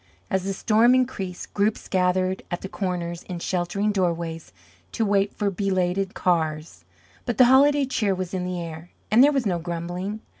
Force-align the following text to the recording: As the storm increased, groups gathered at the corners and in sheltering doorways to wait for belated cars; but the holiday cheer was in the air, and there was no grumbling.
As 0.31 0.45
the 0.45 0.53
storm 0.53 0.95
increased, 0.95 1.53
groups 1.53 1.87
gathered 1.87 2.41
at 2.49 2.61
the 2.61 2.67
corners 2.67 3.21
and 3.21 3.33
in 3.33 3.39
sheltering 3.39 3.91
doorways 3.91 4.51
to 4.93 5.05
wait 5.05 5.31
for 5.31 5.51
belated 5.51 6.15
cars; 6.15 6.85
but 7.27 7.37
the 7.37 7.45
holiday 7.45 7.85
cheer 7.85 8.15
was 8.15 8.33
in 8.33 8.43
the 8.43 8.59
air, 8.59 8.89
and 9.11 9.23
there 9.23 9.31
was 9.31 9.45
no 9.45 9.59
grumbling. 9.59 10.21